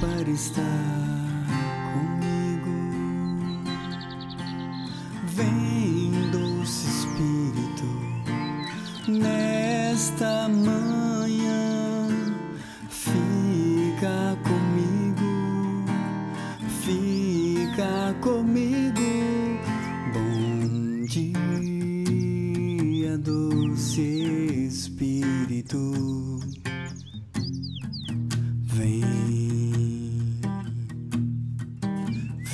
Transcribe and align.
para 0.00 0.30
estar 0.30 1.15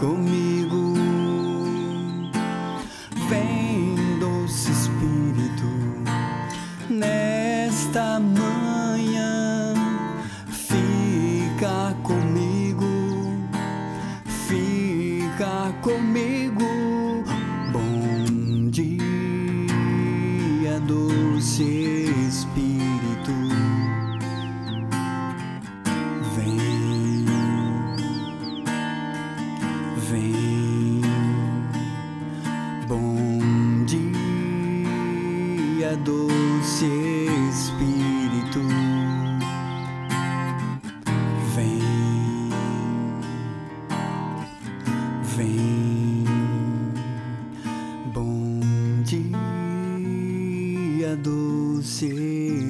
comigo. 0.00 0.69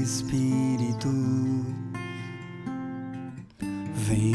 Espírito. 0.03 1.09
Vem, 3.93 4.33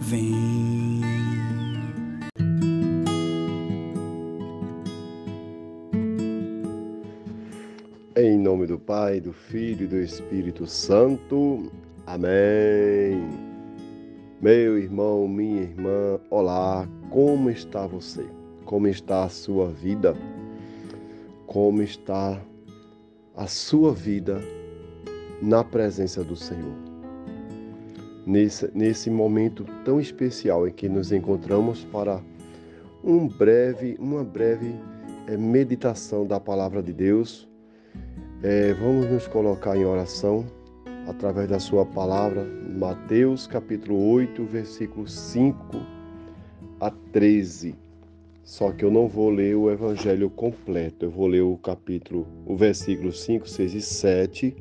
vem. 0.00 1.00
Em 8.16 8.38
nome 8.38 8.66
do 8.66 8.78
Pai, 8.78 9.18
do 9.20 9.32
Filho 9.32 9.84
e 9.84 9.88
do 9.88 9.96
Espírito 9.96 10.66
Santo. 10.66 11.72
Amém. 12.06 13.28
Meu 14.40 14.78
irmão, 14.78 15.26
minha 15.26 15.62
irmã, 15.62 16.20
olá, 16.28 16.86
como 17.08 17.50
está 17.50 17.86
você? 17.86 18.26
Como 18.66 18.86
está 18.86 19.24
a 19.24 19.28
sua 19.30 19.68
vida? 19.70 20.14
Como 21.50 21.82
está 21.82 22.40
a 23.34 23.48
sua 23.48 23.92
vida 23.92 24.40
na 25.42 25.64
presença 25.64 26.22
do 26.22 26.36
Senhor? 26.36 26.76
Nesse, 28.24 28.70
nesse 28.72 29.10
momento 29.10 29.66
tão 29.84 29.98
especial 29.98 30.68
em 30.68 30.70
que 30.70 30.88
nos 30.88 31.10
encontramos 31.10 31.84
para 31.86 32.22
um 33.02 33.26
breve, 33.26 33.96
uma 33.98 34.22
breve 34.22 34.76
eh, 35.26 35.36
meditação 35.36 36.24
da 36.24 36.38
palavra 36.38 36.80
de 36.80 36.92
Deus, 36.92 37.48
é, 38.44 38.72
vamos 38.74 39.10
nos 39.10 39.26
colocar 39.26 39.76
em 39.76 39.84
oração 39.84 40.46
através 41.08 41.48
da 41.48 41.58
Sua 41.58 41.84
palavra, 41.84 42.44
Mateus 42.78 43.48
capítulo 43.48 44.12
8, 44.12 44.44
versículo 44.44 45.08
5 45.08 45.58
a 46.78 46.92
13. 47.10 47.89
Só 48.50 48.72
que 48.72 48.84
eu 48.84 48.90
não 48.90 49.06
vou 49.06 49.30
ler 49.30 49.54
o 49.54 49.70
evangelho 49.70 50.28
completo, 50.28 51.04
eu 51.04 51.10
vou 51.10 51.28
ler 51.28 51.40
o 51.40 51.56
capítulo, 51.56 52.26
o 52.44 52.56
versículo 52.56 53.12
5, 53.12 53.48
6 53.48 53.74
e 53.74 53.80
7, 53.80 54.56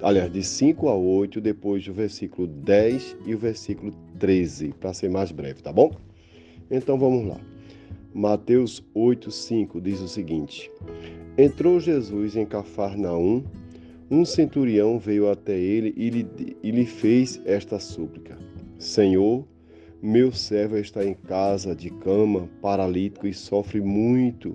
aliás, 0.00 0.32
de 0.32 0.44
5 0.44 0.88
a 0.88 0.94
8, 0.94 1.40
depois 1.40 1.84
do 1.84 1.92
versículo 1.92 2.46
10 2.46 3.16
e 3.26 3.34
o 3.34 3.38
versículo 3.38 3.92
13, 4.20 4.74
para 4.78 4.94
ser 4.94 5.10
mais 5.10 5.32
breve, 5.32 5.60
tá 5.60 5.72
bom? 5.72 5.90
Então 6.70 6.96
vamos 6.96 7.26
lá. 7.26 7.40
Mateus 8.14 8.80
8, 8.94 9.28
5 9.28 9.80
diz 9.80 10.00
o 10.00 10.06
seguinte. 10.06 10.70
Entrou 11.36 11.80
Jesus 11.80 12.36
em 12.36 12.46
Cafarnaum, 12.46 13.42
um 14.08 14.24
centurião 14.24 15.00
veio 15.00 15.28
até 15.28 15.58
ele 15.58 15.92
e 15.96 16.10
lhe, 16.10 16.56
e 16.62 16.70
lhe 16.70 16.86
fez 16.86 17.42
esta 17.44 17.80
súplica: 17.80 18.38
Senhor, 18.78 19.44
meu 20.04 20.30
servo 20.32 20.76
está 20.76 21.02
em 21.02 21.14
casa 21.14 21.74
de 21.74 21.88
cama, 21.88 22.46
paralítico 22.60 23.26
e 23.26 23.32
sofre 23.32 23.80
muito. 23.80 24.54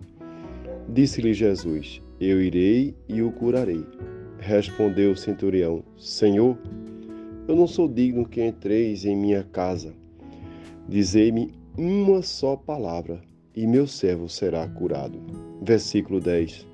Disse-lhe 0.87 1.33
Jesus: 1.33 2.03
Eu 2.21 2.39
irei 2.39 2.93
e 3.07 3.23
o 3.23 3.31
curarei. 3.31 3.83
Respondeu 4.37 5.13
o 5.13 5.17
centurião: 5.17 5.83
Senhor, 5.97 6.55
eu 7.47 7.55
não 7.55 7.65
sou 7.65 7.87
digno 7.87 8.27
que 8.27 8.45
entreis 8.45 9.05
em 9.05 9.15
minha 9.15 9.43
casa. 9.43 9.91
Dizei-me 10.87 11.51
uma 11.75 12.21
só 12.21 12.55
palavra 12.55 13.19
e 13.55 13.65
meu 13.65 13.87
servo 13.87 14.29
será 14.29 14.67
curado. 14.67 15.19
Versículo 15.63 16.19
10. 16.19 16.67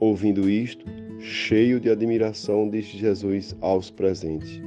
Ouvindo 0.00 0.50
isto, 0.50 0.84
cheio 1.20 1.78
de 1.78 1.88
admiração, 1.88 2.68
disse 2.68 2.98
Jesus 2.98 3.54
aos 3.60 3.92
presentes: 3.92 4.60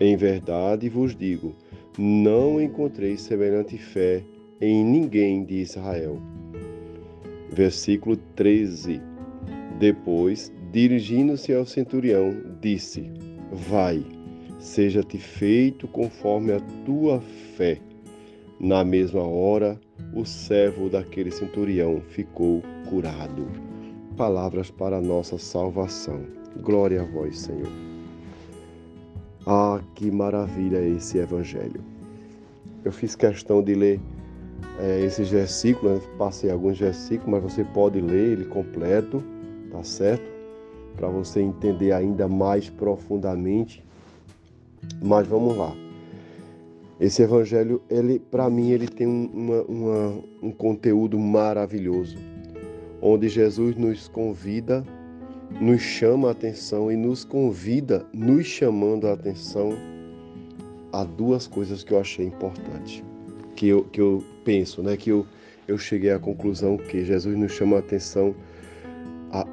Em 0.00 0.16
verdade 0.16 0.88
vos 0.88 1.14
digo, 1.14 1.54
não 1.98 2.60
encontrei 2.60 3.16
semelhante 3.16 3.78
fé 3.78 4.22
em 4.60 4.84
ninguém 4.84 5.44
de 5.44 5.56
Israel. 5.56 6.20
Versículo 7.50 8.16
13. 8.34 9.00
Depois, 9.78 10.52
dirigindo-se 10.72 11.52
ao 11.52 11.64
centurião, 11.64 12.34
disse: 12.60 13.10
Vai, 13.52 14.04
seja-te 14.58 15.18
feito 15.18 15.86
conforme 15.86 16.52
a 16.52 16.60
tua 16.84 17.20
fé. 17.56 17.78
Na 18.58 18.84
mesma 18.84 19.22
hora, 19.22 19.78
o 20.14 20.24
servo 20.24 20.88
daquele 20.88 21.30
centurião 21.30 22.00
ficou 22.00 22.62
curado. 22.88 23.46
Palavras 24.16 24.70
para 24.70 24.98
a 24.98 25.02
nossa 25.02 25.38
salvação. 25.38 26.24
Glória 26.60 27.02
a 27.02 27.04
vós, 27.04 27.40
Senhor. 27.40 27.93
Ah, 29.46 29.80
que 29.94 30.10
maravilha 30.10 30.80
esse 30.80 31.18
evangelho. 31.18 31.82
Eu 32.82 32.90
fiz 32.90 33.14
questão 33.14 33.62
de 33.62 33.74
ler 33.74 34.00
é, 34.80 35.00
esses 35.04 35.30
versículos, 35.30 36.00
né? 36.00 36.08
passei 36.16 36.50
alguns 36.50 36.78
versículos, 36.78 37.30
mas 37.30 37.52
você 37.52 37.62
pode 37.62 38.00
ler 38.00 38.32
ele 38.32 38.44
completo, 38.46 39.22
tá 39.70 39.82
certo? 39.82 40.24
Para 40.96 41.08
você 41.08 41.40
entender 41.40 41.92
ainda 41.92 42.26
mais 42.26 42.70
profundamente. 42.70 43.84
Mas 45.02 45.26
vamos 45.26 45.56
lá. 45.56 45.74
Esse 46.98 47.22
evangelho, 47.22 47.82
ele, 47.90 48.18
para 48.18 48.48
mim, 48.48 48.70
ele 48.70 48.88
tem 48.88 49.06
uma, 49.06 49.62
uma, 49.62 50.24
um 50.42 50.50
conteúdo 50.50 51.18
maravilhoso, 51.18 52.16
onde 53.02 53.28
Jesus 53.28 53.76
nos 53.76 54.08
convida, 54.08 54.84
nos 55.60 55.80
chama 55.80 56.28
a 56.28 56.32
atenção 56.32 56.90
e 56.90 56.96
nos 56.96 57.24
convida, 57.24 58.04
nos 58.12 58.46
chamando 58.46 59.06
a 59.06 59.12
atenção 59.12 59.72
a 60.92 61.04
duas 61.04 61.46
coisas 61.46 61.82
que 61.82 61.92
eu 61.92 62.00
achei 62.00 62.26
importante. 62.26 63.04
que 63.54 63.68
eu, 63.68 63.84
que 63.84 64.00
eu 64.00 64.22
penso, 64.44 64.82
né? 64.82 64.96
Que 64.96 65.10
eu, 65.10 65.26
eu 65.66 65.78
cheguei 65.78 66.10
à 66.10 66.18
conclusão 66.18 66.76
que 66.76 67.04
Jesus 67.04 67.36
nos 67.36 67.52
chama 67.52 67.76
a 67.76 67.78
atenção 67.80 68.34
a 69.32 69.46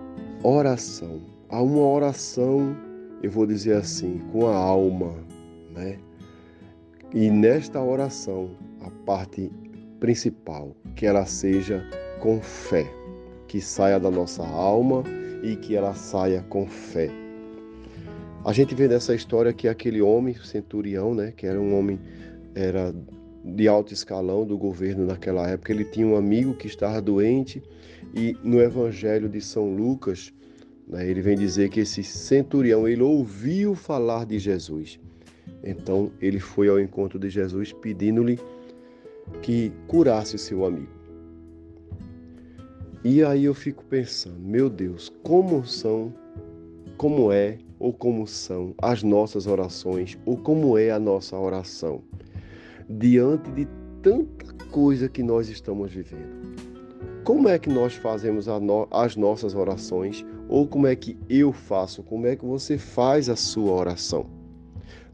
oração. 0.43 1.21
Há 1.49 1.61
uma 1.61 1.85
oração, 1.85 2.75
eu 3.21 3.29
vou 3.29 3.45
dizer 3.45 3.75
assim, 3.75 4.19
com 4.31 4.47
a 4.47 4.55
alma, 4.55 5.13
né? 5.73 5.97
E 7.13 7.29
nesta 7.29 7.81
oração, 7.81 8.51
a 8.81 8.89
parte 9.05 9.51
principal, 9.99 10.75
que 10.95 11.05
ela 11.05 11.25
seja 11.25 11.83
com 12.21 12.39
fé, 12.41 12.85
que 13.47 13.59
saia 13.59 13.99
da 13.99 14.09
nossa 14.09 14.45
alma 14.47 15.03
e 15.41 15.55
que 15.55 15.75
ela 15.75 15.93
saia 15.93 16.41
com 16.49 16.67
fé. 16.67 17.09
A 18.43 18.53
gente 18.53 18.73
vê 18.73 18.87
nessa 18.87 19.13
história 19.13 19.53
que 19.53 19.67
aquele 19.67 20.01
homem, 20.01 20.35
centurião, 20.43 21.13
né, 21.13 21.31
que 21.35 21.45
era 21.45 21.59
um 21.59 21.77
homem 21.77 21.99
era 22.55 22.93
de 23.43 23.67
alto 23.67 23.93
escalão 23.93 24.45
do 24.45 24.57
governo 24.57 25.05
naquela 25.05 25.47
época, 25.47 25.71
ele 25.71 25.85
tinha 25.85 26.05
um 26.05 26.15
amigo 26.15 26.55
que 26.55 26.67
estava 26.67 27.01
doente 27.01 27.61
e 28.15 28.35
no 28.43 28.59
Evangelho 28.59 29.29
de 29.29 29.41
São 29.41 29.75
Lucas, 29.75 30.33
né, 30.87 31.07
ele 31.07 31.21
vem 31.21 31.37
dizer 31.37 31.69
que 31.69 31.79
esse 31.81 32.03
centurião 32.03 32.87
ele 32.87 33.01
ouviu 33.01 33.75
falar 33.75 34.25
de 34.25 34.39
Jesus. 34.39 34.99
Então 35.63 36.11
ele 36.19 36.39
foi 36.39 36.67
ao 36.67 36.79
encontro 36.79 37.19
de 37.19 37.29
Jesus 37.29 37.71
pedindo-lhe 37.71 38.39
que 39.41 39.71
curasse 39.87 40.37
seu 40.37 40.65
amigo. 40.65 41.00
E 43.03 43.23
aí 43.23 43.45
eu 43.45 43.53
fico 43.55 43.83
pensando, 43.85 44.39
meu 44.39 44.69
Deus, 44.69 45.11
como 45.23 45.65
são, 45.65 46.13
como 46.97 47.31
é 47.31 47.57
ou 47.79 47.91
como 47.91 48.27
são 48.27 48.75
as 48.79 49.01
nossas 49.01 49.47
orações, 49.47 50.19
ou 50.23 50.37
como 50.37 50.77
é 50.77 50.91
a 50.91 50.99
nossa 50.99 51.35
oração 51.35 52.03
diante 52.87 53.49
de 53.51 53.67
tanta 54.03 54.53
coisa 54.65 55.09
que 55.09 55.23
nós 55.23 55.49
estamos 55.49 55.91
vivendo. 55.91 56.41
Como 57.23 57.47
é 57.47 57.57
que 57.57 57.69
nós 57.69 57.95
fazemos 57.95 58.47
as 58.91 59.15
nossas 59.15 59.55
orações, 59.55 60.23
ou 60.47 60.67
como 60.67 60.85
é 60.85 60.95
que 60.95 61.17
eu 61.27 61.51
faço, 61.51 62.03
como 62.03 62.27
é 62.27 62.35
que 62.35 62.45
você 62.45 62.77
faz 62.77 63.29
a 63.29 63.35
sua 63.35 63.71
oração? 63.71 64.27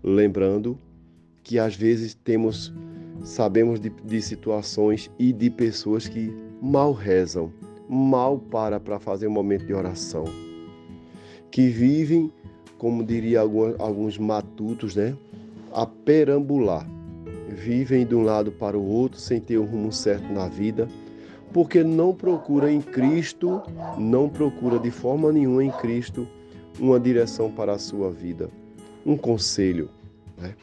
Lembrando 0.04 0.78
que 1.44 1.58
às 1.58 1.76
vezes 1.76 2.14
temos, 2.16 2.74
sabemos 3.24 3.80
de, 3.80 3.90
de 3.90 4.22
situações 4.22 5.10
e 5.18 5.32
de 5.32 5.50
pessoas 5.50 6.08
que 6.08 6.34
mal 6.62 6.92
rezam, 6.92 7.52
mal 7.90 8.38
para 8.38 8.80
para 8.80 9.00
fazer 9.00 9.28
um 9.28 9.32
momento 9.32 9.66
de 9.66 9.74
oração, 9.74 10.26
que 11.50 11.68
vivem, 11.68 12.32
como 12.78 13.04
diria 13.04 13.42
alguns, 13.42 14.18
matutos, 14.18 14.96
né, 14.96 15.16
a 15.74 15.86
perambular, 15.86 16.88
vivem 17.50 18.06
de 18.06 18.14
um 18.14 18.24
lado 18.24 18.52
para 18.52 18.78
o 18.78 18.86
outro 18.86 19.20
sem 19.20 19.40
ter 19.40 19.58
um 19.58 19.66
rumo 19.66 19.92
certo 19.92 20.32
na 20.32 20.48
vida, 20.48 20.88
porque 21.54 21.84
não 21.84 22.14
procura 22.14 22.72
em 22.72 22.82
Cristo, 22.82 23.62
não 23.98 24.28
procura 24.30 24.78
de 24.78 24.92
forma 24.92 25.32
nenhuma 25.32 25.64
em 25.64 25.72
Cristo 25.72 26.28
uma 26.80 27.00
direção 27.00 27.50
para 27.52 27.74
a 27.74 27.80
sua 27.80 28.12
vida, 28.12 28.50
um 29.06 29.18
conselho. 29.18 29.90
Né? 30.38 30.54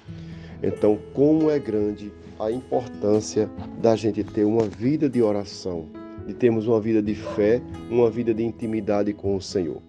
Então, 0.62 0.98
como 1.12 1.50
é 1.50 1.58
grande 1.58 2.12
a 2.38 2.50
importância 2.50 3.50
da 3.80 3.96
gente 3.96 4.22
ter 4.22 4.44
uma 4.44 4.64
vida 4.64 5.08
de 5.08 5.22
oração, 5.22 5.86
de 6.26 6.34
termos 6.34 6.66
uma 6.66 6.80
vida 6.80 7.02
de 7.02 7.14
fé, 7.14 7.60
uma 7.90 8.10
vida 8.10 8.32
de 8.32 8.42
intimidade 8.42 9.12
com 9.12 9.36
o 9.36 9.40
Senhor. 9.40 9.82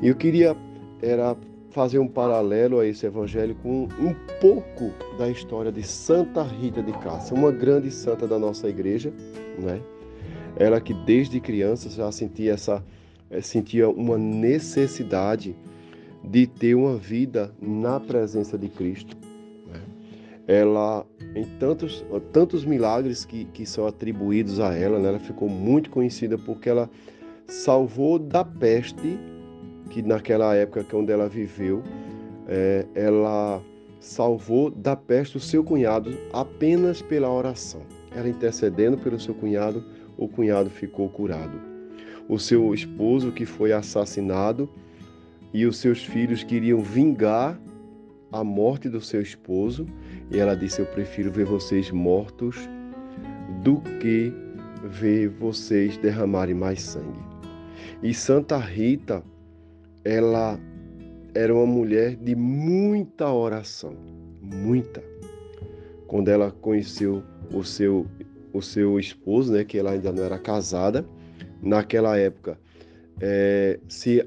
E 0.00 0.08
eu 0.08 0.14
queria 0.14 0.56
era 1.00 1.36
fazer 1.70 1.98
um 1.98 2.06
paralelo 2.06 2.78
a 2.78 2.86
esse 2.86 3.06
evangelho 3.06 3.54
com 3.56 3.88
um 3.98 4.14
pouco 4.40 4.92
da 5.18 5.28
história 5.28 5.72
de 5.72 5.82
Santa 5.82 6.42
Rita 6.42 6.82
de 6.82 6.92
Cássia, 6.92 7.34
uma 7.34 7.50
grande 7.50 7.90
santa 7.90 8.26
da 8.26 8.38
nossa 8.38 8.68
igreja, 8.68 9.12
né? 9.58 9.80
Ela 10.56 10.80
que 10.80 10.92
desde 10.92 11.40
criança 11.40 11.88
já 11.88 12.12
sentia 12.12 12.52
essa 12.52 12.84
eh, 13.30 13.40
sentia 13.40 13.88
uma 13.88 14.18
necessidade 14.18 15.56
de 16.22 16.46
ter 16.46 16.74
uma 16.74 16.96
vida 16.96 17.52
na 17.60 17.98
presença 17.98 18.58
de 18.58 18.68
Cristo. 18.68 19.16
Né? 19.66 19.80
Ela, 20.46 21.06
em 21.34 21.44
tantos, 21.58 22.04
tantos 22.32 22.64
milagres 22.64 23.24
que, 23.24 23.44
que 23.46 23.64
são 23.64 23.86
atribuídos 23.86 24.60
a 24.60 24.74
ela, 24.74 24.98
né? 24.98 25.08
ela 25.08 25.18
ficou 25.18 25.48
muito 25.48 25.90
conhecida 25.90 26.36
porque 26.36 26.68
ela 26.68 26.90
salvou 27.46 28.18
da 28.18 28.44
peste, 28.44 29.18
que 29.90 30.02
naquela 30.02 30.54
época 30.54 30.84
que 30.84 30.94
onde 30.94 31.12
ela 31.12 31.28
viveu, 31.28 31.82
é, 32.48 32.86
ela 32.94 33.62
salvou 34.00 34.70
da 34.70 34.96
peste 34.96 35.36
o 35.36 35.40
seu 35.40 35.62
cunhado 35.62 36.16
apenas 36.32 37.00
pela 37.00 37.30
oração. 37.30 37.82
Ela 38.10 38.28
intercedendo 38.28 38.98
pelo 38.98 39.18
seu 39.18 39.34
cunhado, 39.34 39.84
o 40.18 40.28
cunhado 40.28 40.68
ficou 40.68 41.08
curado. 41.08 41.60
O 42.28 42.38
seu 42.38 42.74
esposo 42.74 43.32
que 43.32 43.46
foi 43.46 43.72
assassinado 43.72 44.68
e 45.52 45.66
os 45.66 45.76
seus 45.78 46.04
filhos 46.04 46.42
queriam 46.42 46.80
vingar 46.80 47.58
a 48.32 48.42
morte 48.42 48.88
do 48.88 49.00
seu 49.00 49.20
esposo, 49.20 49.86
e 50.30 50.38
ela 50.38 50.56
disse: 50.56 50.80
Eu 50.80 50.86
prefiro 50.86 51.30
ver 51.30 51.44
vocês 51.44 51.90
mortos 51.90 52.56
do 53.62 53.80
que 54.00 54.32
ver 54.84 55.28
vocês 55.28 55.96
derramarem 55.98 56.54
mais 56.54 56.82
sangue. 56.82 57.20
E 58.02 58.12
Santa 58.12 58.58
Rita, 58.58 59.22
ela 60.04 60.58
era 61.34 61.54
uma 61.54 61.66
mulher 61.66 62.16
de 62.16 62.34
muita 62.34 63.30
oração, 63.30 63.94
muita. 64.40 65.02
Quando 66.06 66.28
ela 66.28 66.50
conheceu 66.50 67.22
o 67.52 67.62
seu 67.62 68.06
o 68.52 68.60
seu 68.60 69.00
esposo, 69.00 69.50
né, 69.50 69.64
que 69.64 69.78
ela 69.78 69.92
ainda 69.92 70.12
não 70.12 70.22
era 70.22 70.38
casada, 70.38 71.06
naquela 71.62 72.18
época 72.18 72.58
é, 73.20 73.78
se 73.88 74.24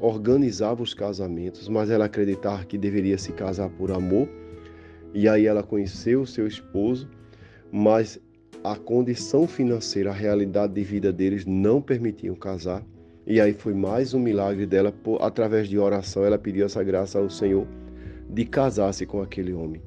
organizava 0.00 0.82
os 0.82 0.94
casamentos, 0.94 1.68
mas 1.68 1.90
ela 1.90 2.06
acreditava 2.06 2.64
que 2.64 2.76
deveria 2.76 3.18
se 3.18 3.32
casar 3.32 3.70
por 3.70 3.90
amor. 3.90 4.28
E 5.14 5.28
aí 5.28 5.46
ela 5.46 5.62
conheceu 5.62 6.22
o 6.22 6.26
seu 6.26 6.46
esposo, 6.46 7.08
mas 7.72 8.20
a 8.62 8.76
condição 8.76 9.46
financeira, 9.46 10.10
a 10.10 10.14
realidade 10.14 10.74
de 10.74 10.82
vida 10.82 11.12
deles 11.12 11.46
não 11.46 11.80
permitiam 11.80 12.34
casar. 12.34 12.84
E 13.26 13.40
aí 13.40 13.52
foi 13.52 13.74
mais 13.74 14.14
um 14.14 14.20
milagre 14.20 14.66
dela, 14.66 14.92
por, 14.92 15.22
através 15.22 15.68
de 15.68 15.78
oração, 15.78 16.24
ela 16.24 16.38
pediu 16.38 16.66
essa 16.66 16.82
graça 16.82 17.18
ao 17.18 17.30
Senhor 17.30 17.66
de 18.28 18.44
casar-se 18.44 19.06
com 19.06 19.22
aquele 19.22 19.52
homem. 19.52 19.80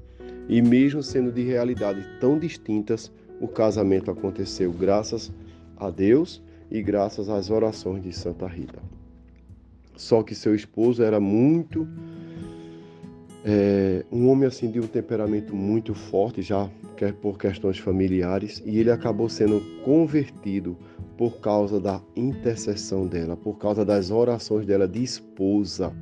E 0.48 0.62
mesmo 0.62 1.04
sendo 1.04 1.32
de 1.32 1.44
realidades 1.44 2.06
tão 2.20 2.40
distintas, 2.40 3.12
o 3.40 3.48
casamento 3.48 4.10
aconteceu 4.10 4.72
graças 4.72 5.32
a 5.78 5.90
Deus 5.90 6.42
e 6.72 6.82
graças 6.82 7.30
às 7.30 7.50
orações 7.50 8.04
de 8.04 8.14
Santa 8.14 8.48
Rita. 8.48 8.80
Só 9.96 10.24
que 10.24 10.34
seu 10.34 10.56
esposo 10.56 11.04
era 11.04 11.20
muito. 11.20 11.88
É, 13.44 14.06
um 14.12 14.30
homem 14.30 14.48
assim 14.48 14.70
de 14.70 14.80
um 14.80 14.88
temperamento 14.88 15.56
muito 15.56 15.94
forte, 15.94 16.42
já 16.42 16.70
por 17.22 17.38
questões 17.38 17.80
familiares, 17.80 18.62
e 18.66 18.78
ele 18.80 18.92
acabou 18.92 19.30
sendo 19.30 19.62
convertido 19.84 20.78
por 21.18 21.40
causa 21.40 21.80
da 21.80 22.02
intercessão 22.16 23.08
dela, 23.08 23.36
por 23.36 23.58
causa 23.58 23.84
das 23.84 24.12
orações 24.12 24.66
dela 24.66 24.88
de 24.88 25.04
esposa. 25.04 25.94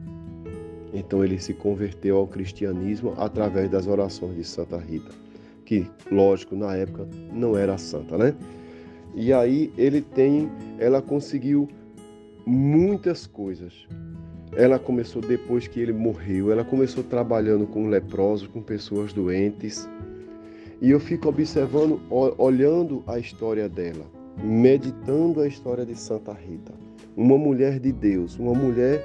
Então 0.93 1.23
ele 1.23 1.39
se 1.39 1.53
converteu 1.53 2.17
ao 2.17 2.27
cristianismo 2.27 3.13
através 3.17 3.69
das 3.69 3.87
orações 3.87 4.35
de 4.35 4.43
Santa 4.43 4.77
Rita, 4.77 5.11
que, 5.65 5.87
lógico, 6.11 6.55
na 6.55 6.75
época 6.75 7.07
não 7.31 7.57
era 7.57 7.77
santa, 7.77 8.17
né? 8.17 8.35
E 9.15 9.33
aí 9.33 9.71
ele 9.77 10.01
tem, 10.01 10.49
ela 10.79 11.01
conseguiu 11.01 11.67
muitas 12.45 13.27
coisas. 13.27 13.87
Ela 14.55 14.79
começou 14.79 15.21
depois 15.21 15.67
que 15.67 15.79
ele 15.79 15.91
morreu, 15.91 16.51
ela 16.51 16.63
começou 16.63 17.03
trabalhando 17.03 17.67
com 17.67 17.87
leprosos, 17.87 18.47
com 18.47 18.61
pessoas 18.61 19.11
doentes. 19.11 19.87
E 20.81 20.91
eu 20.91 20.99
fico 20.99 21.27
observando, 21.27 21.99
olhando 22.09 23.03
a 23.07 23.19
história 23.19 23.67
dela, 23.67 24.05
meditando 24.41 25.41
a 25.41 25.47
história 25.47 25.85
de 25.85 25.95
Santa 25.95 26.31
Rita. 26.31 26.73
Uma 27.15 27.37
mulher 27.37 27.79
de 27.79 27.91
Deus, 27.91 28.37
uma 28.37 28.53
mulher 28.53 29.03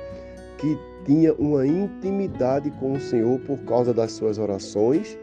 que 0.58 0.78
tinha 1.04 1.34
uma 1.34 1.66
intimidade 1.66 2.70
com 2.72 2.92
o 2.92 3.00
Senhor 3.00 3.40
por 3.40 3.58
causa 3.60 3.92
das 3.92 4.12
suas 4.12 4.38
orações, 4.38 5.18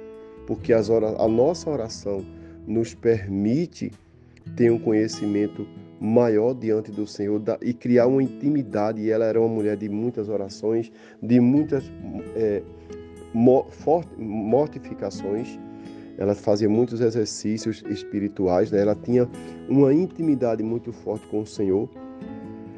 porque 0.45 0.73
as 0.73 0.89
a 0.89 1.27
nossa 1.27 1.69
oração 1.69 2.25
nos 2.67 2.93
permite 2.93 3.91
ter 4.55 4.71
um 4.71 4.79
conhecimento 4.79 5.67
maior 5.99 6.53
diante 6.53 6.91
do 6.91 7.05
Senhor 7.05 7.41
e 7.61 7.73
criar 7.73 8.07
uma 8.07 8.23
intimidade. 8.23 9.01
E 9.01 9.09
ela 9.09 9.25
era 9.25 9.39
uma 9.39 9.49
mulher 9.49 9.75
de 9.75 9.89
muitas 9.89 10.29
orações, 10.29 10.91
de 11.21 11.39
muitas 11.39 11.83
é, 12.35 12.61
mortificações. 13.33 15.59
Ela 16.17 16.35
fazia 16.35 16.67
muitos 16.67 16.99
exercícios 16.99 17.83
espirituais, 17.89 18.71
né? 18.71 18.81
ela 18.81 18.95
tinha 18.95 19.29
uma 19.69 19.93
intimidade 19.93 20.61
muito 20.61 20.91
forte 20.91 21.25
com 21.27 21.41
o 21.41 21.45
Senhor. 21.45 21.89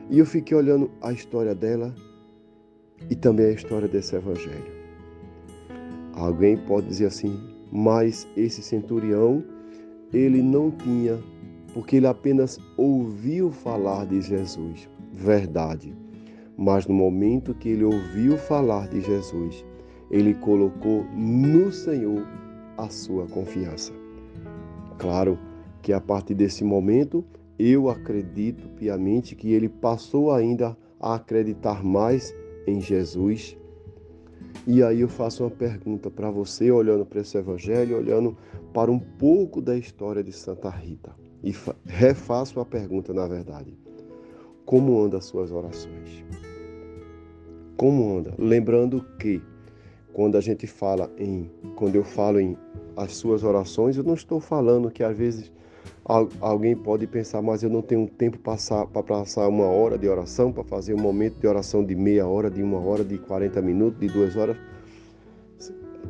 E 0.10 0.20
eu 0.20 0.26
fiquei 0.26 0.56
olhando 0.56 0.92
a 1.02 1.12
história 1.12 1.56
dela 1.56 1.94
e 3.10 3.16
também 3.16 3.48
a 3.48 3.52
história 3.52 3.88
desse 3.88 4.16
evangelho. 4.16 4.82
Alguém 6.14 6.58
pode 6.58 6.88
dizer 6.88 7.08
assim: 7.08 7.40
Mas 7.72 8.28
esse 8.36 8.62
centurião, 8.62 9.44
ele 10.14 10.42
não 10.42 10.70
tinha, 10.70 11.18
porque 11.74 11.98
ele 11.98 12.08
apenas 12.08 12.60
ouviu 12.78 13.52
falar 13.52 14.06
de 14.06 14.22
Jesus, 14.22 14.90
verdade. 15.12 15.96
Mas 16.58 16.86
no 16.86 16.94
momento 16.94 17.54
que 17.54 17.70
ele 17.70 17.84
ouviu 17.84 18.38
falar 18.38 18.88
de 18.88 19.02
Jesus, 19.02 19.66
ele 20.10 20.34
colocou 20.36 21.04
no 21.16 21.72
Senhor 21.72 22.28
a 22.78 22.90
sua 22.90 23.26
confiança. 23.28 23.94
Claro 24.98 25.40
que 25.82 25.94
a 25.94 26.02
partir 26.02 26.36
desse 26.36 26.64
momento, 26.64 27.24
eu 27.58 27.90
acredito 27.90 28.68
piamente 28.70 29.36
que 29.36 29.52
ele 29.52 29.70
passou 29.70 30.32
ainda 30.32 30.78
a 31.00 31.16
acreditar 31.16 31.84
mais 31.84 32.36
em 32.68 32.80
Jesus. 32.80 33.58
E 34.68 34.84
aí 34.84 35.02
eu 35.02 35.08
faço 35.08 35.44
uma 35.44 35.50
pergunta 35.50 36.12
para 36.12 36.30
você, 36.30 36.70
olhando 36.70 37.06
para 37.06 37.22
esse 37.22 37.38
evangelho, 37.38 37.98
olhando 37.98 38.38
para 38.74 38.92
um 38.92 39.00
pouco 39.00 39.62
da 39.62 39.76
história 39.76 40.24
de 40.24 40.32
Santa 40.32 40.70
Rita. 40.70 41.16
E 41.44 41.54
refaço 41.86 42.60
a 42.60 42.66
pergunta, 42.66 43.14
na 43.14 43.28
verdade. 43.28 43.78
Como 44.66 45.02
anda 45.02 45.18
as 45.18 45.26
suas 45.26 45.52
orações? 45.52 46.24
Como 47.76 48.18
anda? 48.18 48.34
Lembrando 48.38 49.04
que 49.18 49.42
quando 50.14 50.38
a 50.38 50.42
gente 50.42 50.68
fala 50.68 51.12
em, 51.18 51.50
quando 51.76 51.96
eu 51.96 52.04
falo 52.04 52.40
em 52.40 52.56
as 52.96 53.16
suas 53.16 53.44
orações, 53.44 53.98
eu 53.98 54.04
não 54.04 54.14
estou 54.14 54.40
falando 54.40 54.92
que 54.92 55.04
às 55.04 55.18
vezes 55.18 55.52
alguém 56.40 56.76
pode 56.76 57.08
pensar, 57.08 57.42
mas 57.42 57.64
eu 57.64 57.70
não 57.70 57.82
tenho 57.82 58.08
tempo 58.08 58.38
para 58.38 59.04
passar 59.04 59.48
uma 59.48 59.66
hora 59.66 59.98
de 59.98 60.08
oração, 60.08 60.52
para 60.52 60.64
fazer 60.64 60.94
um 60.94 61.00
momento 61.00 61.40
de 61.40 61.48
oração 61.48 61.84
de 61.84 61.96
meia 61.96 62.28
hora, 62.28 62.50
de 62.50 62.62
uma 62.62 62.80
hora, 62.80 63.04
de 63.04 63.18
40 63.18 63.62
minutos, 63.62 64.00
de 64.00 64.08
duas 64.08 64.36
horas. 64.36 64.58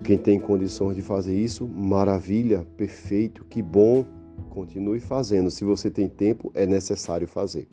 Quem 0.03 0.17
tem 0.17 0.39
condições 0.39 0.95
de 0.95 1.01
fazer 1.01 1.35
isso, 1.35 1.67
maravilha, 1.67 2.65
perfeito, 2.75 3.45
que 3.45 3.61
bom, 3.61 4.05
continue 4.49 4.99
fazendo. 4.99 5.49
Se 5.51 5.63
você 5.63 5.89
tem 5.89 6.07
tempo, 6.07 6.51
é 6.53 6.65
necessário 6.65 7.27
fazer. 7.27 7.67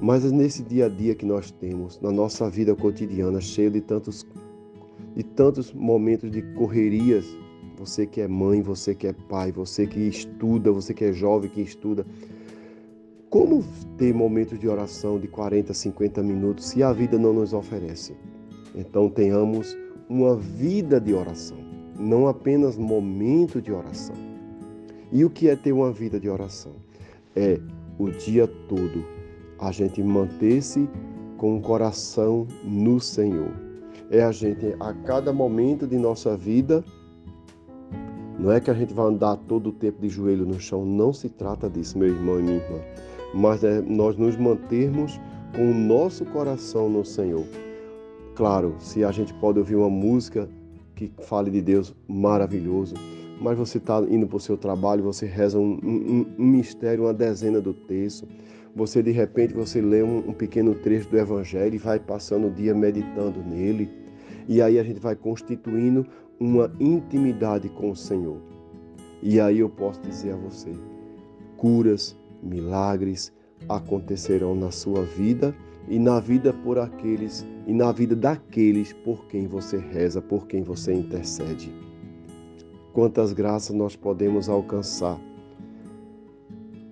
Mas 0.00 0.30
nesse 0.32 0.62
dia 0.62 0.86
a 0.86 0.88
dia 0.88 1.14
que 1.14 1.24
nós 1.24 1.50
temos, 1.50 2.00
na 2.00 2.10
nossa 2.10 2.50
vida 2.50 2.74
cotidiana, 2.74 3.40
cheia 3.40 3.70
de 3.70 3.80
tantos 3.80 4.26
de 5.14 5.22
tantos 5.22 5.72
momentos 5.72 6.30
de 6.30 6.42
correrias. 6.54 7.24
Você 7.76 8.06
que 8.06 8.20
é 8.20 8.28
mãe, 8.28 8.62
você 8.62 8.94
que 8.94 9.06
é 9.06 9.12
pai, 9.12 9.52
você 9.52 9.86
que 9.86 10.00
estuda, 10.00 10.70
você 10.70 10.94
que 10.94 11.04
é 11.04 11.12
jovem 11.12 11.50
que 11.50 11.60
estuda. 11.60 12.06
Como 13.28 13.64
ter 13.96 14.14
momentos 14.14 14.58
de 14.58 14.68
oração 14.68 15.18
de 15.18 15.26
40, 15.26 15.72
50 15.72 16.22
minutos 16.22 16.66
se 16.66 16.82
a 16.82 16.92
vida 16.92 17.18
não 17.18 17.32
nos 17.32 17.52
oferece? 17.52 18.14
Então 18.74 19.08
tenhamos 19.08 19.76
uma 20.08 20.36
vida 20.36 21.00
de 21.00 21.14
oração, 21.14 21.58
não 21.98 22.28
apenas 22.28 22.76
momento 22.76 23.60
de 23.60 23.72
oração. 23.72 24.31
E 25.12 25.24
o 25.24 25.30
que 25.30 25.48
é 25.48 25.54
ter 25.54 25.72
uma 25.72 25.92
vida 25.92 26.18
de 26.18 26.28
oração? 26.28 26.72
É 27.36 27.60
o 27.98 28.10
dia 28.10 28.48
todo 28.68 29.04
a 29.58 29.70
gente 29.70 30.02
manter-se 30.02 30.88
com 31.36 31.58
o 31.58 31.60
coração 31.60 32.48
no 32.64 32.98
Senhor 32.98 33.52
é 34.12 34.22
a 34.22 34.30
gente, 34.30 34.76
a 34.78 34.92
cada 34.92 35.32
momento 35.32 35.86
de 35.86 35.96
nossa 35.96 36.36
vida, 36.36 36.84
não 38.38 38.52
é 38.52 38.60
que 38.60 38.70
a 38.70 38.74
gente 38.74 38.92
vai 38.92 39.06
andar 39.06 39.36
todo 39.48 39.70
o 39.70 39.72
tempo 39.72 40.02
de 40.02 40.08
joelho 40.10 40.44
no 40.44 40.60
chão, 40.60 40.84
não 40.84 41.14
se 41.14 41.30
trata 41.30 41.68
disso, 41.68 41.96
meu 41.96 42.08
irmão 42.08 42.38
e 42.38 42.42
minha 42.42 42.56
irmã, 42.58 42.78
mas 43.32 43.64
é 43.64 43.80
nós 43.80 44.14
nos 44.18 44.36
mantermos 44.36 45.18
com 45.56 45.70
o 45.70 45.74
nosso 45.74 46.26
coração 46.26 46.90
no 46.90 47.02
Senhor. 47.06 47.44
Claro, 48.34 48.74
se 48.78 49.02
a 49.02 49.10
gente 49.10 49.32
pode 49.32 49.58
ouvir 49.58 49.76
uma 49.76 49.88
música 49.88 50.46
que 50.94 51.10
fale 51.22 51.50
de 51.50 51.62
Deus 51.62 51.94
maravilhoso, 52.06 52.94
mas 53.42 53.58
você 53.58 53.78
está 53.78 54.00
indo 54.08 54.26
para 54.26 54.36
o 54.36 54.40
seu 54.40 54.56
trabalho, 54.56 55.02
você 55.02 55.26
reza 55.26 55.58
um, 55.58 55.78
um, 55.82 56.26
um, 56.38 56.46
mistério, 56.46 57.04
uma 57.04 57.12
dezena 57.12 57.60
do 57.60 57.74
texto, 57.74 58.26
você 58.74 59.02
de 59.02 59.10
repente 59.10 59.52
você 59.52 59.80
lê 59.80 60.02
um, 60.02 60.18
um 60.18 60.32
pequeno 60.32 60.74
trecho 60.76 61.08
do 61.10 61.18
Evangelho 61.18 61.74
e 61.74 61.78
vai 61.78 61.98
passando 61.98 62.46
o 62.46 62.50
dia 62.50 62.72
meditando 62.72 63.42
nele. 63.42 63.90
E 64.48 64.62
aí 64.62 64.78
a 64.78 64.84
gente 64.84 65.00
vai 65.00 65.16
constituindo 65.16 66.06
uma 66.38 66.72
intimidade 66.78 67.68
com 67.68 67.90
o 67.90 67.96
Senhor. 67.96 68.38
E 69.22 69.40
aí 69.40 69.58
eu 69.58 69.68
posso 69.68 70.00
dizer 70.00 70.32
a 70.32 70.36
você: 70.36 70.72
curas, 71.56 72.16
milagres 72.42 73.32
acontecerão 73.68 74.54
na 74.54 74.70
sua 74.70 75.02
vida 75.02 75.54
e 75.88 75.98
na 75.98 76.20
vida 76.20 76.52
por 76.52 76.78
aqueles 76.78 77.44
e 77.66 77.72
na 77.72 77.92
vida 77.92 78.16
daqueles 78.16 78.92
por 78.92 79.26
quem 79.26 79.46
você 79.46 79.78
reza, 79.78 80.20
por 80.20 80.46
quem 80.46 80.62
você 80.62 80.92
intercede. 80.92 81.91
Quantas 82.92 83.32
graças 83.32 83.74
nós 83.74 83.96
podemos 83.96 84.50
alcançar 84.50 85.18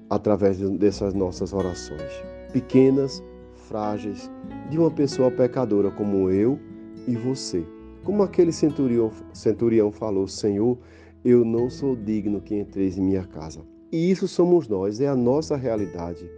através 0.08 0.58
dessas 0.58 1.12
nossas 1.12 1.52
orações, 1.52 2.10
pequenas, 2.52 3.22
frágeis, 3.68 4.30
de 4.70 4.78
uma 4.78 4.90
pessoa 4.90 5.30
pecadora 5.30 5.90
como 5.90 6.30
eu 6.30 6.58
e 7.06 7.14
você. 7.14 7.62
Como 8.02 8.22
aquele 8.22 8.50
centurião, 8.50 9.10
centurião 9.34 9.92
falou: 9.92 10.26
Senhor, 10.26 10.78
eu 11.22 11.44
não 11.44 11.68
sou 11.68 11.94
digno 11.94 12.40
que 12.40 12.58
entreis 12.58 12.96
em 12.96 13.02
minha 13.02 13.24
casa. 13.24 13.60
E 13.92 14.10
isso 14.10 14.26
somos 14.26 14.66
nós, 14.68 15.02
é 15.02 15.06
a 15.06 15.14
nossa 15.14 15.54
realidade. 15.54 16.28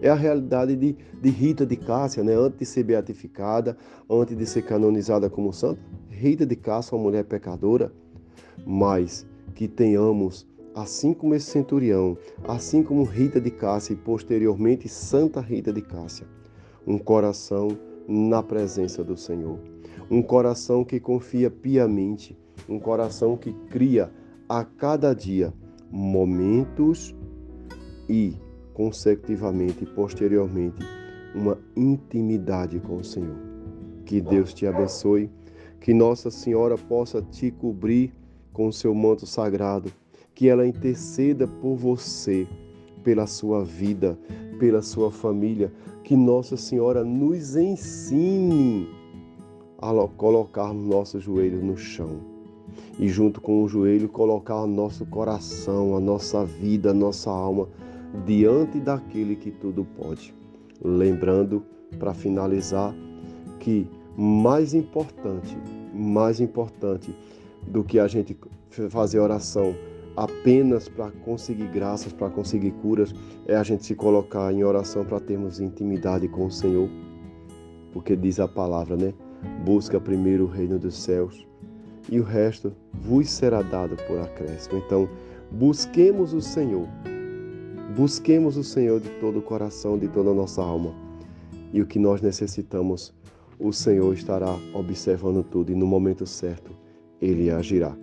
É 0.00 0.08
a 0.08 0.14
realidade 0.14 0.76
de, 0.76 0.96
de 1.20 1.28
Rita 1.28 1.66
de 1.66 1.76
Cássia, 1.76 2.24
né? 2.24 2.34
antes 2.34 2.58
de 2.58 2.66
ser 2.66 2.84
beatificada, 2.84 3.76
antes 4.08 4.36
de 4.36 4.46
ser 4.46 4.62
canonizada 4.62 5.28
como 5.28 5.52
santa. 5.52 5.80
Rita 6.08 6.46
de 6.46 6.56
Cássia, 6.56 6.96
uma 6.96 7.04
mulher 7.04 7.24
pecadora, 7.24 7.92
mas 8.66 9.26
que 9.54 9.68
tenhamos, 9.68 10.46
assim 10.74 11.12
como 11.14 11.34
esse 11.34 11.50
centurião, 11.50 12.16
assim 12.46 12.82
como 12.82 13.04
Rita 13.04 13.40
de 13.40 13.50
Cássia 13.50 13.92
e 13.92 13.96
posteriormente 13.96 14.88
Santa 14.88 15.40
Rita 15.40 15.72
de 15.72 15.82
Cássia, 15.82 16.26
um 16.86 16.98
coração 16.98 17.68
na 18.06 18.42
presença 18.42 19.02
do 19.02 19.16
Senhor 19.16 19.58
um 20.10 20.22
coração 20.22 20.84
que 20.84 21.00
confia 21.00 21.50
piamente, 21.50 22.36
um 22.68 22.78
coração 22.78 23.36
que 23.36 23.52
cria 23.70 24.10
a 24.48 24.64
cada 24.64 25.14
dia 25.14 25.52
momentos 25.90 27.14
e, 28.08 28.34
consecutivamente 28.72 29.86
posteriormente, 29.86 30.80
uma 31.34 31.58
intimidade 31.76 32.78
com 32.80 32.96
o 32.96 33.04
Senhor. 33.04 33.36
Que 34.04 34.20
Deus 34.20 34.52
te 34.52 34.66
abençoe, 34.66 35.30
que 35.80 35.94
Nossa 35.94 36.30
Senhora 36.30 36.76
possa 36.76 37.22
te 37.22 37.50
cobrir 37.50 38.12
com 38.54 38.68
o 38.68 38.72
seu 38.72 38.94
manto 38.94 39.26
sagrado, 39.26 39.92
que 40.34 40.48
ela 40.48 40.66
interceda 40.66 41.46
por 41.46 41.76
você, 41.76 42.46
pela 43.02 43.26
sua 43.26 43.62
vida, 43.62 44.18
pela 44.58 44.80
sua 44.80 45.10
família, 45.10 45.70
que 46.02 46.16
Nossa 46.16 46.56
Senhora 46.56 47.04
nos 47.04 47.56
ensine 47.56 48.88
a 49.78 49.92
colocarmos 50.16 50.86
nossos 50.86 51.22
joelhos 51.22 51.62
no 51.62 51.76
chão 51.76 52.20
e, 52.98 53.08
junto 53.08 53.40
com 53.40 53.62
o 53.62 53.68
joelho, 53.68 54.08
colocar 54.08 54.66
nosso 54.66 55.04
coração, 55.06 55.96
a 55.96 56.00
nossa 56.00 56.44
vida, 56.44 56.90
a 56.90 56.94
nossa 56.94 57.30
alma 57.30 57.68
diante 58.24 58.78
daquele 58.80 59.36
que 59.36 59.50
tudo 59.50 59.84
pode. 59.84 60.34
Lembrando, 60.82 61.62
para 61.98 62.14
finalizar, 62.14 62.94
que 63.60 63.86
mais 64.16 64.74
importante, 64.74 65.56
mais 65.92 66.40
importante 66.40 67.14
do 67.66 67.82
que 67.82 67.98
a 67.98 68.06
gente 68.06 68.36
fazer 68.90 69.18
oração 69.18 69.74
apenas 70.16 70.88
para 70.88 71.10
conseguir 71.10 71.66
graças, 71.68 72.12
para 72.12 72.30
conseguir 72.30 72.70
curas, 72.82 73.14
é 73.46 73.56
a 73.56 73.62
gente 73.62 73.84
se 73.84 73.94
colocar 73.94 74.52
em 74.52 74.62
oração 74.62 75.04
para 75.04 75.20
termos 75.20 75.60
intimidade 75.60 76.28
com 76.28 76.46
o 76.46 76.50
Senhor. 76.50 76.88
Porque 77.92 78.16
diz 78.16 78.40
a 78.40 78.48
palavra, 78.48 78.96
né? 78.96 79.12
Busca 79.64 80.00
primeiro 80.00 80.44
o 80.44 80.48
reino 80.48 80.78
dos 80.78 80.96
céus 80.96 81.46
e 82.10 82.20
o 82.20 82.24
resto 82.24 82.72
vos 82.92 83.28
será 83.28 83.62
dado 83.62 83.96
por 84.06 84.18
acréscimo. 84.18 84.82
Então, 84.84 85.08
busquemos 85.50 86.32
o 86.32 86.40
Senhor. 86.40 86.86
Busquemos 87.96 88.56
o 88.56 88.64
Senhor 88.64 89.00
de 89.00 89.08
todo 89.20 89.38
o 89.38 89.42
coração, 89.42 89.98
de 89.98 90.08
toda 90.08 90.30
a 90.30 90.34
nossa 90.34 90.62
alma. 90.62 90.92
E 91.72 91.80
o 91.80 91.86
que 91.86 91.98
nós 91.98 92.20
necessitamos, 92.20 93.12
o 93.58 93.72
Senhor 93.72 94.12
estará 94.14 94.56
observando 94.74 95.44
tudo 95.44 95.70
e 95.70 95.74
no 95.74 95.86
momento 95.86 96.26
certo 96.26 96.83
ele 97.24 97.50
agirá. 97.50 97.96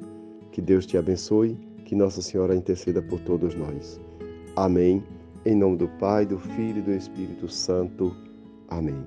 Que 0.52 0.62
Deus 0.62 0.86
te 0.86 0.98
abençoe, 0.98 1.58
que 1.86 1.96
Nossa 1.96 2.22
Senhora 2.22 2.56
interceda 2.56 3.02
por 3.02 3.20
todos 3.22 3.56
nós. 3.56 4.00
Amém. 4.56 5.04
Em 5.46 5.56
nome 5.56 5.78
do 5.78 5.88
Pai, 6.00 6.26
do 6.26 6.38
Filho 6.38 6.80
e 6.80 6.82
do 6.82 6.92
Espírito 6.92 7.48
Santo. 7.48 8.16
Amém. 8.68 9.06